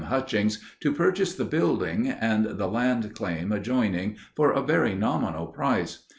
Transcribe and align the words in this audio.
Hutchings 0.05 0.57
to 0.79 0.91
purchase 0.91 1.35
the 1.35 1.45
building 1.45 2.09
and 2.09 2.57
the 2.57 2.65
land 2.65 3.13
claim 3.13 3.51
adjoining 3.51 4.17
for 4.35 4.51
a 4.51 4.63
very 4.63 4.95
nominal 4.95 5.45
price. 5.45 6.07